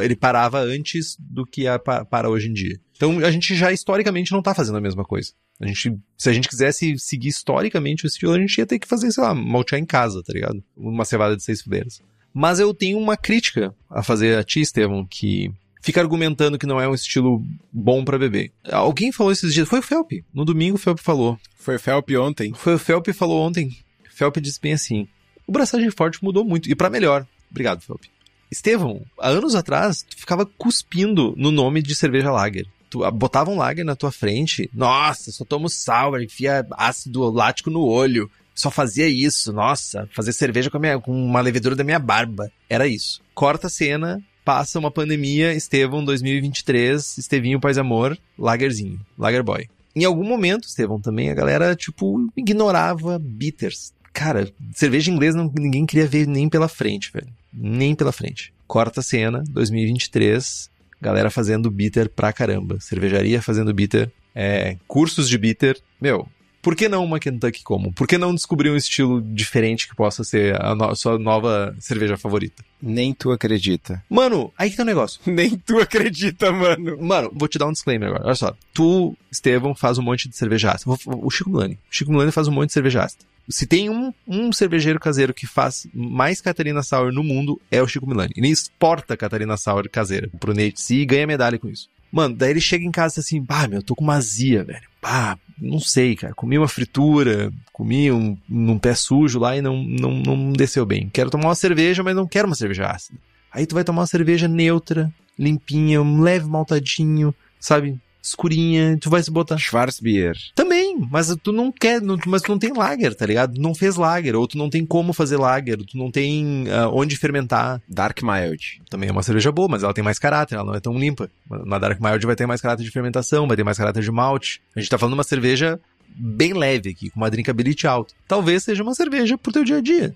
[0.00, 2.78] ele parava antes do que a, para hoje em dia.
[2.98, 5.30] Então a gente já historicamente não está fazendo a mesma coisa.
[5.60, 8.88] A gente, se a gente quisesse seguir historicamente o estilo, a gente ia ter que
[8.88, 10.62] fazer, sei lá, maltear em casa, tá ligado?
[10.76, 12.02] Uma cevada de seis fileiras.
[12.34, 16.80] Mas eu tenho uma crítica a fazer a ti, Estevam, que fica argumentando que não
[16.80, 17.40] é um estilo
[17.72, 18.50] bom para beber.
[18.64, 20.10] Alguém falou esses dias, foi o Felp.
[20.34, 21.38] No domingo o Felp falou.
[21.56, 22.52] Foi o Felp ontem.
[22.52, 23.76] Foi o Felp falou ontem.
[24.10, 25.06] Felp disse bem assim:
[25.46, 27.24] "O braçagem forte mudou muito e para melhor".
[27.48, 28.02] Obrigado, Felp.
[28.50, 33.56] Estevão, há anos atrás, tu ficava cuspindo no nome de cerveja lager tu botava um
[33.56, 38.30] lager na tua frente, nossa, só tomo sal, enfia ácido lático no olho.
[38.54, 42.50] Só fazia isso, nossa, fazer cerveja com, minha, com uma levedura da minha barba.
[42.68, 43.22] Era isso.
[43.32, 49.68] Corta a cena, passa uma pandemia, Estevão 2023, Estevinho Paz Amor, Lagerzinho, Lager Boy.
[49.94, 53.92] Em algum momento, Estevão, também a galera, tipo, ignorava bitters.
[54.12, 57.28] Cara, cerveja inglesa não, ninguém queria ver nem pela frente, velho.
[57.52, 58.52] Nem pela frente.
[58.66, 60.70] Corta a cena, 2023,
[61.00, 62.78] galera fazendo bitter pra caramba.
[62.80, 65.80] Cervejaria fazendo bitter, é, cursos de bitter.
[66.00, 66.28] Meu,
[66.60, 67.92] por que não uma Kentucky Common?
[67.92, 72.16] Por que não descobrir um estilo diferente que possa ser a no sua nova cerveja
[72.16, 72.64] favorita?
[72.82, 74.02] Nem tu acredita.
[74.08, 75.20] Mano, aí que tá o negócio.
[75.26, 76.98] Nem tu acredita, mano.
[77.00, 78.24] Mano, vou te dar um disclaimer agora.
[78.26, 78.54] Olha só.
[78.74, 80.94] Tu, Estevão, faz um monte de cerveja ácida.
[81.06, 81.74] O Chico Milani.
[81.74, 83.24] O Chico Milani faz um monte de cerveja ácida.
[83.48, 87.88] Se tem um, um cervejeiro caseiro que faz mais Catarina Sour no mundo, é o
[87.88, 88.32] Chico Milani.
[88.36, 91.88] Ele exporta Catarina Sour caseira pro Nate e ganha medalha com isso.
[92.10, 94.82] Mano, daí ele chega em casa assim, pá, meu, tô com uma azia, velho.
[95.00, 96.34] Pá, não sei, cara.
[96.34, 101.08] Comi uma fritura, comi um, um pé sujo lá e não, não, não desceu bem.
[101.12, 103.18] Quero tomar uma cerveja, mas não quero uma cerveja ácida.
[103.52, 107.98] Aí tu vai tomar uma cerveja neutra, limpinha, um leve maltadinho, sabe?
[108.22, 109.58] Escurinha, tu vai se botar.
[109.58, 110.36] Schwarzbier.
[110.54, 113.60] Também, mas tu não quer, não, mas tu não tem lager, tá ligado?
[113.60, 117.16] Não fez lager, ou tu não tem como fazer lager, tu não tem uh, onde
[117.16, 117.80] fermentar.
[117.88, 118.82] Dark Mild.
[118.90, 121.30] Também é uma cerveja boa, mas ela tem mais caráter, ela não é tão limpa.
[121.48, 124.60] Na Dark Mild vai ter mais caráter de fermentação, vai ter mais caráter de malte.
[124.74, 125.80] A gente tá falando de uma cerveja
[126.18, 128.14] bem leve aqui, com uma drinkability alta.
[128.26, 130.14] Talvez seja uma cerveja pro teu dia a dia.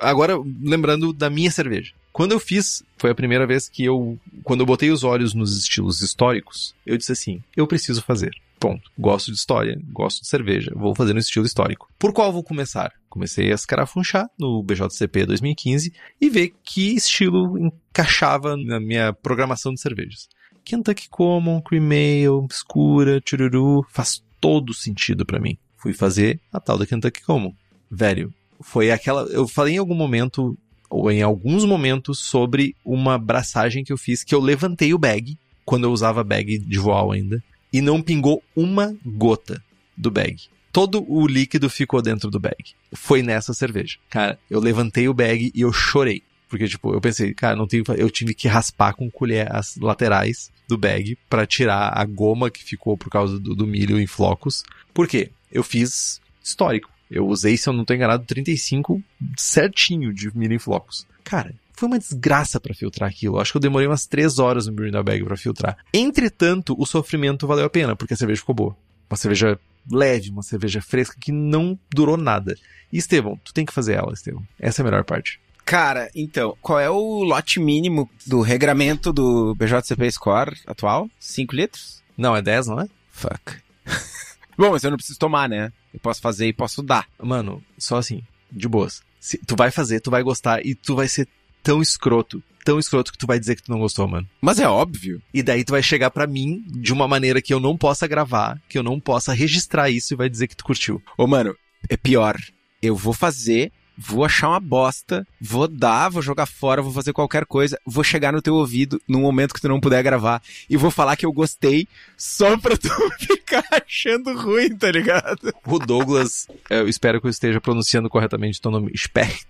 [0.00, 1.92] Agora, lembrando da minha cerveja.
[2.14, 5.58] Quando eu fiz, foi a primeira vez que eu, quando eu botei os olhos nos
[5.58, 8.30] estilos históricos, eu disse assim: eu preciso fazer.
[8.60, 8.88] Ponto.
[8.96, 11.90] Gosto de história, gosto de cerveja, vou fazer no estilo histórico.
[11.98, 12.92] Por qual vou começar?
[13.10, 19.80] Comecei a escarafunchar no BJCP 2015 e ver que estilo encaixava na minha programação de
[19.80, 20.28] cervejas.
[20.64, 25.58] Kentucky Common, Cream Ale, escura, chururu, faz todo sentido para mim.
[25.76, 27.52] Fui fazer a tal da Kentucky Common.
[27.90, 29.22] Velho, foi aquela.
[29.24, 30.56] Eu falei em algum momento
[30.94, 35.36] ou em alguns momentos, sobre uma braçagem que eu fiz, que eu levantei o bag,
[35.64, 39.60] quando eu usava bag de voal ainda, e não pingou uma gota
[39.96, 40.36] do bag.
[40.72, 42.74] Todo o líquido ficou dentro do bag.
[42.92, 43.98] Foi nessa cerveja.
[44.08, 46.22] Cara, eu levantei o bag e eu chorei.
[46.48, 50.52] Porque, tipo, eu pensei, cara, não tenho, eu tive que raspar com colher as laterais
[50.68, 54.62] do bag para tirar a goma que ficou por causa do, do milho em flocos.
[54.92, 55.32] Por quê?
[55.50, 56.93] Eu fiz histórico.
[57.10, 59.02] Eu usei, se eu não tô enganado, 35
[59.36, 61.06] certinho de milho em flocos.
[61.22, 63.40] Cara, Foi uma desgraça para filtrar aquilo.
[63.40, 65.76] Acho que eu demorei umas três horas no Brewing Bag para filtrar.
[65.92, 68.76] Entretanto, o sofrimento valeu a pena, porque a cerveja ficou boa.
[69.10, 69.58] Uma cerveja
[69.90, 72.56] leve, uma cerveja fresca que não durou nada.
[72.92, 74.42] E, Estevão, tu tem que fazer ela, Estevão.
[74.58, 75.40] Essa é a melhor parte.
[75.64, 81.08] Cara, então, qual é o lote mínimo do regramento do BJCP Score atual?
[81.18, 82.02] 5 litros?
[82.16, 82.88] Não, é 10, não é?
[83.10, 83.56] Fuck.
[84.56, 85.72] Bom, mas eu não preciso tomar, né?
[85.92, 87.06] Eu posso fazer e posso dar.
[87.22, 89.02] Mano, só assim, de boas.
[89.20, 91.28] Se, tu vai fazer, tu vai gostar e tu vai ser
[91.62, 94.28] tão escroto, tão escroto que tu vai dizer que tu não gostou, mano.
[94.40, 95.20] Mas é óbvio.
[95.32, 98.60] E daí tu vai chegar para mim de uma maneira que eu não possa gravar,
[98.68, 101.02] que eu não possa registrar isso e vai dizer que tu curtiu.
[101.16, 101.56] Ô, mano,
[101.88, 102.36] é pior.
[102.82, 107.46] Eu vou fazer vou achar uma bosta, vou dar, vou jogar fora, vou fazer qualquer
[107.46, 110.90] coisa, vou chegar no teu ouvido num momento que tu não puder gravar e vou
[110.90, 115.54] falar que eu gostei só pra tu ficar achando ruim, tá ligado?
[115.66, 119.46] O Douglas, eu espero que eu esteja pronunciando corretamente o teu nome, Specht.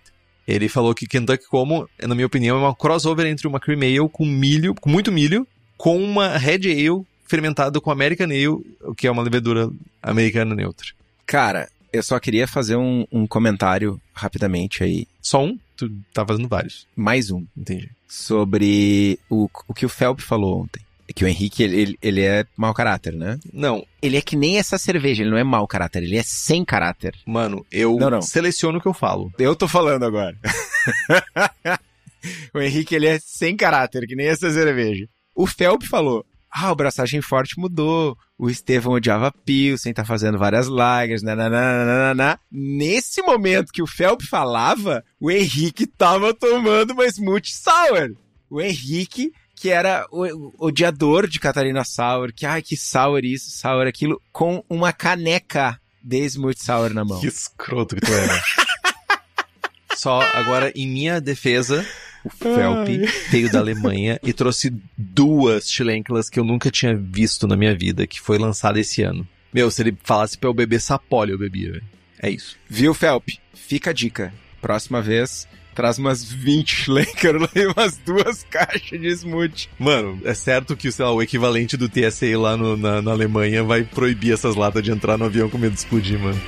[0.46, 4.08] Ele falou que Kentucky Como, na minha opinião, é uma crossover entre uma cream ale
[4.10, 9.10] com milho, com muito milho, com uma red ale fermentado com American Ale, que é
[9.10, 9.70] uma levedura
[10.02, 10.88] americana neutra.
[11.26, 15.06] Cara, eu só queria fazer um, um comentário rapidamente aí.
[15.22, 15.58] Só um?
[15.76, 16.86] Tu tá fazendo vários.
[16.96, 17.44] Mais um.
[17.56, 17.88] Entendi.
[18.08, 20.82] Sobre o, o que o Felp falou ontem.
[21.08, 23.38] É que o Henrique, ele, ele, é mau caráter, né?
[23.52, 23.86] Não.
[24.02, 27.14] Ele é que nem essa cerveja, ele não é mau caráter, ele é sem caráter.
[27.26, 28.22] Mano, eu Não, não.
[28.22, 29.30] seleciono o que eu falo.
[29.38, 30.36] Eu tô falando agora.
[32.54, 35.06] o Henrique, ele é sem caráter, que nem essa cerveja.
[35.34, 36.24] O Felp falou,
[36.56, 42.38] ah, o Braçagem Forte mudou, o Estevão odiava Pilsen, tá fazendo várias lagers, nananana.
[42.48, 48.14] Nesse momento que o Felp falava, o Henrique tava tomando uma Smooth Sour.
[48.48, 53.50] O Henrique, que era o, o odiador de Catarina Sour, que, ai, que sour isso,
[53.50, 57.18] sour aquilo, com uma caneca de Smooth Sour na mão.
[57.18, 58.40] Que escroto que tu era.
[59.96, 61.86] Só agora, em minha defesa,
[62.24, 62.88] o Felp
[63.30, 68.06] veio da Alemanha e trouxe duas chilenclas que eu nunca tinha visto na minha vida,
[68.06, 69.26] que foi lançada esse ano.
[69.52, 71.84] Meu, se ele falasse pra eu beber sapólio, eu bebia, velho.
[72.20, 72.56] É isso.
[72.68, 73.28] Viu, Felp?
[73.54, 74.32] Fica a dica.
[74.60, 79.68] Próxima vez, traz umas 20 Schlenker e umas duas caixas de smoothie.
[79.78, 83.62] Mano, é certo que, sei lá, o equivalente do TSA lá no- na, na Alemanha
[83.62, 86.40] vai proibir essas latas de entrar no avião com medo de explodir, mano.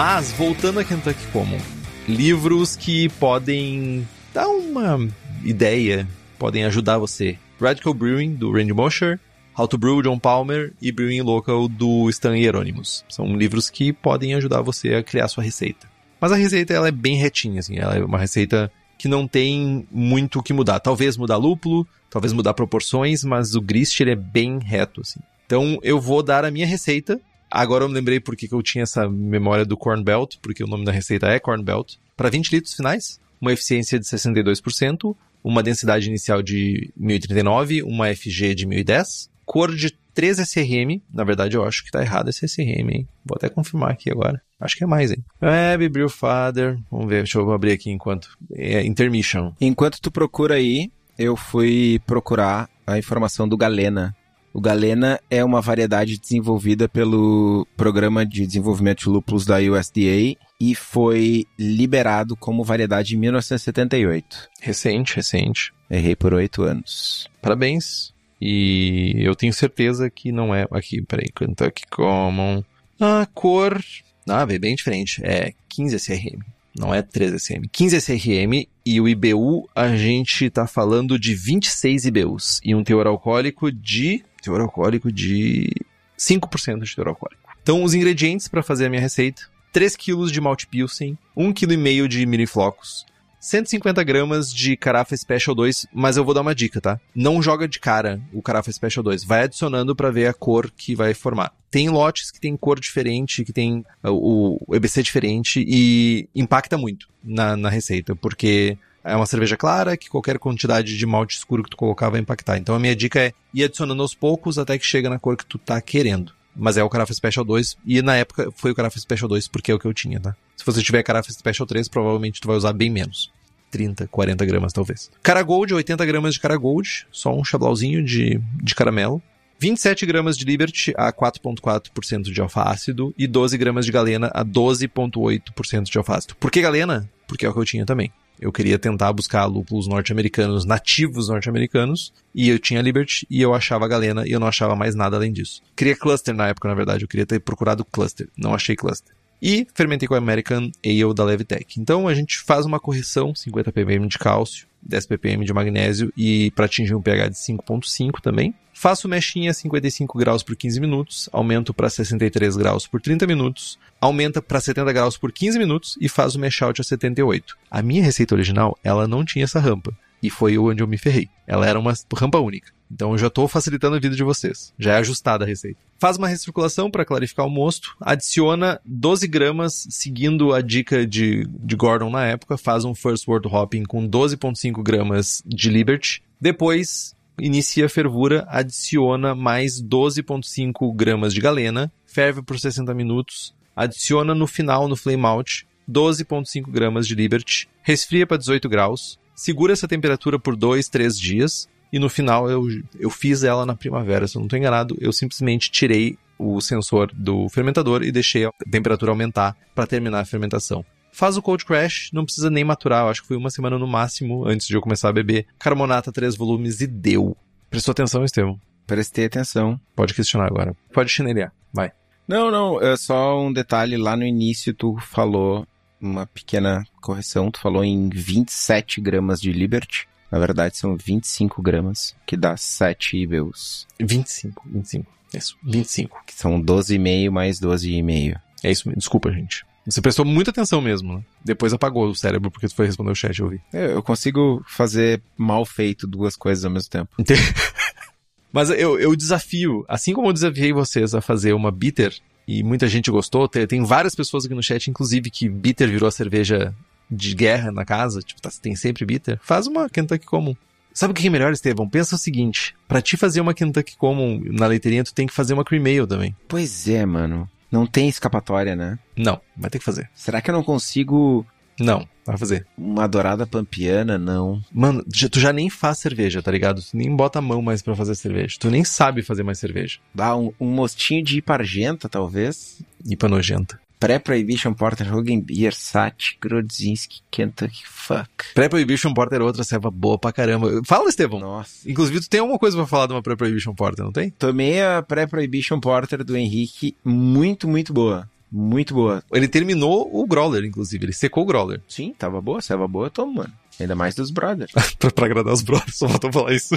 [0.00, 1.58] Mas, voltando a Kentucky Common,
[2.06, 5.08] livros que podem dar uma
[5.42, 6.06] ideia,
[6.38, 7.36] podem ajudar você.
[7.60, 9.18] Radical Brewing, do Randy Mosher,
[9.58, 13.04] How to Brew, John Palmer e Brewing Local, do Stan Hieronymus.
[13.08, 15.88] São livros que podem ajudar você a criar sua receita.
[16.20, 19.84] Mas a receita ela é bem retinha, assim, ela é uma receita que não tem
[19.90, 20.78] muito o que mudar.
[20.78, 25.18] Talvez mudar lúpulo, talvez mudar proporções, mas o grist ele é bem reto, assim.
[25.44, 27.20] Então eu vou dar a minha receita.
[27.50, 30.66] Agora eu me lembrei porque que eu tinha essa memória do Corn Belt, porque o
[30.66, 31.94] nome da receita é Corn Belt.
[32.16, 38.54] Para 20 litros finais, uma eficiência de 62%, uma densidade inicial de 1039, uma FG
[38.54, 41.00] de 1010, cor de 3 SRM.
[41.12, 43.08] Na verdade, eu acho que tá errado esse SRM, hein?
[43.24, 44.42] Vou até confirmar aqui agora.
[44.60, 45.24] Acho que é mais, hein?
[45.40, 46.76] Web, Brew Father.
[46.90, 48.36] Vamos ver, deixa eu abrir aqui enquanto.
[48.52, 49.52] É Intermission.
[49.60, 54.16] Enquanto tu procura aí, eu fui procurar a informação do Galena.
[54.52, 60.74] O Galena é uma variedade desenvolvida pelo Programa de Desenvolvimento de Lúpulos da USDA e
[60.74, 64.48] foi liberado como variedade em 1978.
[64.60, 65.72] Recente, recente.
[65.90, 67.28] Errei por oito anos.
[67.40, 68.12] Parabéns.
[68.40, 70.66] E eu tenho certeza que não é.
[70.70, 71.28] Aqui, peraí.
[71.28, 72.62] Kentucky Common.
[73.00, 73.82] A cor.
[74.28, 75.20] Ah, é bem diferente.
[75.24, 76.40] É 15 SRM.
[76.78, 77.68] Não é 13 SRM.
[77.70, 82.60] 15 SRM e o IBU a gente tá falando de 26 IBUs.
[82.64, 84.22] E um teor alcoólico de.
[84.48, 85.70] Teor alcoólico de
[86.18, 87.42] 5% de teor alcoólico.
[87.62, 92.08] Então, os ingredientes para fazer a minha receita: 3 kg de malte pilsen, 1,5 kg
[92.08, 93.04] de miliflocos,
[93.40, 96.98] 150 gramas de Carafa Special 2, mas eu vou dar uma dica, tá?
[97.14, 99.22] Não joga de cara o Carafa Special 2.
[99.22, 101.52] Vai adicionando pra ver a cor que vai formar.
[101.70, 107.06] Tem lotes que tem cor diferente, que tem o, o EBC diferente e impacta muito
[107.22, 111.70] na, na receita, porque é uma cerveja clara que qualquer quantidade de malte escuro que
[111.70, 112.58] tu colocar vai impactar.
[112.58, 115.46] Então a minha dica é ir adicionando aos poucos até que chega na cor que
[115.46, 116.32] tu tá querendo.
[116.54, 119.70] Mas é o Carafa Special 2 e na época foi o Carafa Special 2 porque
[119.70, 120.36] é o que eu tinha, tá?
[120.56, 123.32] Se você tiver Carafa Special 3, provavelmente tu vai usar bem menos.
[123.70, 125.10] 30, 40 gramas talvez.
[125.22, 129.22] Cara Gold, 80 gramas de Cara Gold, só um chablauzinho de, de caramelo.
[129.60, 134.44] 27 gramas de Liberty a 4,4% de alfa ácido e 12 gramas de Galena a
[134.44, 136.36] 12,8% de alfa ácido.
[136.36, 137.10] Por que Galena?
[137.26, 138.12] Porque é o que eu tinha também.
[138.40, 143.88] Eu queria tentar buscar lúpulos norte-americanos, nativos norte-americanos, e eu tinha Liberty e eu achava
[143.88, 145.62] Galena e eu não achava mais nada além disso.
[145.76, 149.14] Queria Cluster na época, na verdade, eu queria ter procurado Cluster, não achei Cluster.
[149.40, 151.80] E fermentei com a American Ale da Levitec.
[151.80, 156.50] Então a gente faz uma correção, 50 ppm de cálcio, 10 ppm de magnésio e
[156.52, 158.54] para atingir um pH de 5.5 também.
[158.80, 163.76] Faço mechinha a 55 graus por 15 minutos, aumento para 63 graus por 30 minutos,
[164.00, 167.58] aumenta para 70 graus por 15 minutos e faz o mesh out a 78.
[167.68, 169.92] A minha receita original, ela não tinha essa rampa.
[170.22, 171.28] E foi onde eu me ferrei.
[171.44, 172.72] Ela era uma rampa única.
[172.88, 174.72] Então eu já estou facilitando a vida de vocês.
[174.78, 175.80] Já é ajustada a receita.
[175.98, 177.96] Faz uma recirculação para clarificar o mosto.
[178.00, 182.56] Adiciona 12 gramas, seguindo a dica de, de Gordon na época.
[182.56, 186.22] Faz um First Word Hopping com 12,5 gramas de Liberty.
[186.40, 194.46] Depois inicia fervura, adiciona mais 12,5 gramas de galena, ferve por 60 minutos, adiciona no
[194.46, 200.38] final, no flame out, 12,5 gramas de Liberty, resfria para 18 graus, segura essa temperatura
[200.38, 202.66] por 2, 3 dias, e no final eu,
[202.98, 207.10] eu fiz ela na primavera, se eu não estou enganado, eu simplesmente tirei o sensor
[207.12, 210.84] do fermentador e deixei a temperatura aumentar para terminar a fermentação.
[211.12, 213.86] Faz o cold crash, não precisa nem maturar, eu acho que foi uma semana no
[213.86, 215.46] máximo antes de eu começar a beber.
[215.58, 217.36] Carbonata, três volumes e deu.
[217.70, 218.58] Prestou atenção, Estevão?
[218.86, 219.78] Prestei atenção.
[219.94, 220.74] Pode questionar agora.
[220.92, 221.52] Pode chinelear.
[221.72, 221.92] Vai.
[222.26, 223.96] Não, não, é só um detalhe.
[223.96, 225.66] Lá no início tu falou
[226.00, 227.50] uma pequena correção.
[227.50, 230.08] Tu falou em 27 gramas de Liberty.
[230.30, 233.86] Na verdade são 25 gramas, que dá 7 IBUs.
[233.98, 235.06] 25, 25.
[235.34, 236.22] Isso, 25.
[236.26, 238.40] Que são 12,5 mais 12,5.
[238.62, 238.98] É isso mesmo.
[238.98, 239.64] Desculpa, gente.
[239.88, 241.22] Você prestou muita atenção mesmo, né?
[241.44, 243.60] Depois apagou o cérebro porque tu foi responder o chat, eu vi.
[243.72, 247.10] É, Eu consigo fazer mal feito duas coisas ao mesmo tempo.
[248.52, 252.14] Mas eu, eu desafio, assim como eu desafiei vocês a fazer uma bitter,
[252.46, 256.08] e muita gente gostou, tem, tem várias pessoas aqui no chat, inclusive, que bitter virou
[256.08, 256.74] a cerveja
[257.10, 260.56] de guerra na casa, tipo, tá, tem sempre bitter, faz uma Kentucky Common.
[260.94, 261.88] Sabe o que é melhor, Estevão?
[261.88, 265.54] Pensa o seguinte, pra te fazer uma Kentucky Common na leiteirinha, tu tem que fazer
[265.54, 266.34] uma cream ale também.
[266.48, 267.48] Pois é, mano.
[267.70, 268.98] Não tem escapatória, né?
[269.16, 270.08] Não, vai ter que fazer.
[270.14, 271.46] Será que eu não consigo
[271.78, 272.66] Não, vai fazer.
[272.76, 274.16] uma dourada pampiana?
[274.18, 274.62] Não.
[274.72, 276.82] Mano, tu já nem faz cerveja, tá ligado?
[276.82, 278.56] Tu nem bota a mão mais pra fazer cerveja.
[278.58, 279.98] Tu nem sabe fazer mais cerveja.
[280.16, 282.80] Ah, um, um mostinho de ipargenta, talvez?
[283.06, 283.78] Ipa nojenta.
[283.98, 285.06] Pré-Prohibition Porter,
[285.42, 288.30] Beer, Sat, Grodzinski, Kentucky, fuck.
[288.54, 290.80] Pré-Prohibition Porter é outra serva boa pra caramba.
[290.84, 291.40] Fala, Estevão.
[291.40, 291.88] Nossa.
[291.90, 294.30] Inclusive, tu tem alguma coisa pra falar de uma Pré-Prohibition Porter, não tem?
[294.30, 298.28] Tomei a Pré-Prohibition Porter do Henrique, muito, muito boa.
[298.50, 299.22] Muito boa.
[299.32, 301.04] Ele terminou o Growler, inclusive.
[301.04, 301.82] Ele secou o Growler.
[301.86, 303.52] Sim, tava boa, serva boa, eu tomo, mano.
[303.78, 304.72] Ainda mais dos brothers.
[304.98, 306.74] pra, pra agradar os brothers, só faltou falar isso.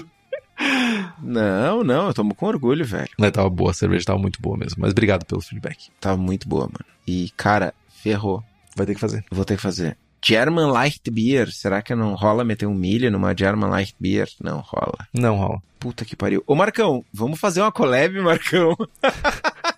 [1.21, 3.09] Não, não, eu tomo com orgulho, velho.
[3.17, 4.77] Mas tava boa, a cerveja tava muito boa mesmo.
[4.79, 5.89] Mas obrigado pelo feedback.
[5.99, 6.85] Tava muito boa, mano.
[7.07, 8.43] E, cara, ferrou.
[8.75, 9.23] Vai ter que fazer.
[9.31, 9.97] Vou ter que fazer.
[10.23, 11.51] German Light Beer.
[11.51, 14.29] Será que não rola meter um milho numa German Light Beer?
[14.41, 15.07] Não rola.
[15.13, 15.61] Não rola.
[15.79, 16.43] Puta que pariu.
[16.45, 18.75] Ô, Marcão, vamos fazer uma collab, Marcão?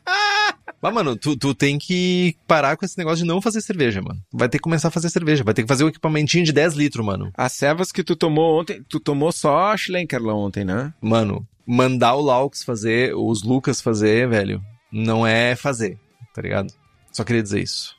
[0.83, 4.21] Mas, mano, tu, tu tem que parar com esse negócio de não fazer cerveja, mano.
[4.33, 5.41] Vai ter que começar a fazer cerveja.
[5.41, 7.31] Vai ter que fazer um equipamentinho de 10 litros, mano.
[7.37, 10.93] As cevas que tu tomou ontem, tu tomou só a Schlenkerla ontem, né?
[11.01, 14.61] Mano, mandar o Laux fazer, os Lucas fazer, velho,
[14.91, 15.97] não é fazer,
[16.33, 16.73] tá ligado?
[17.13, 17.95] Só queria dizer isso.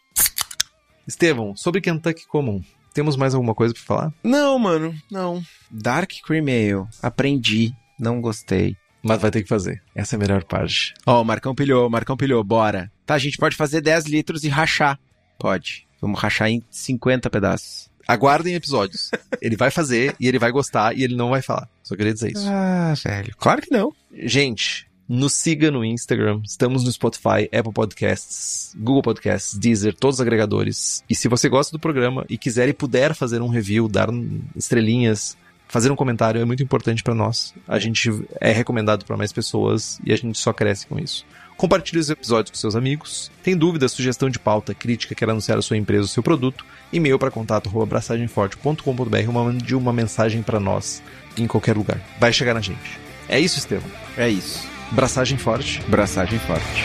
[1.08, 2.60] Estevão, sobre Kentucky Common,
[2.92, 4.12] temos mais alguma coisa pra falar?
[4.22, 5.42] Não, mano, não.
[5.70, 6.86] Dark Cream Ale.
[7.02, 7.72] Aprendi.
[7.98, 8.76] Não gostei.
[9.04, 9.82] Mas vai ter que fazer.
[9.94, 10.94] Essa é a melhor parte.
[11.04, 12.90] Ó, o Marcão pilhou, o Marcão pilhou, bora.
[13.04, 14.98] Tá, a gente pode fazer 10 litros e rachar.
[15.38, 15.86] Pode.
[16.00, 17.90] Vamos rachar em 50 pedaços.
[18.08, 19.10] Aguardem episódios.
[19.42, 21.68] ele vai fazer e ele vai gostar e ele não vai falar.
[21.82, 22.46] Só queria dizer isso.
[22.48, 23.34] Ah, velho.
[23.36, 23.92] Claro que não.
[24.10, 26.40] Gente, nos siga no Instagram.
[26.42, 31.04] Estamos no Spotify, Apple Podcasts, Google Podcasts, Deezer, todos os agregadores.
[31.10, 34.08] E se você gosta do programa e quiser e puder fazer um review, dar
[34.56, 35.36] estrelinhas,
[35.74, 37.52] fazer um comentário, é muito importante para nós.
[37.66, 38.08] A gente
[38.40, 41.26] é recomendado para mais pessoas e a gente só cresce com isso.
[41.56, 43.28] Compartilhe os episódios com seus amigos.
[43.42, 46.64] Tem dúvida, sugestão de pauta, crítica, quer anunciar a sua empresa ou seu produto?
[46.92, 51.02] E-mail para contato arroba abraçagemforte.com.br ou mande uma mensagem para nós
[51.36, 52.00] em qualquer lugar.
[52.20, 53.00] Vai chegar na gente.
[53.28, 53.90] É isso, Estevão.
[54.16, 54.68] É isso.
[54.92, 55.82] Braçagem forte.
[55.88, 56.84] Braçagem forte.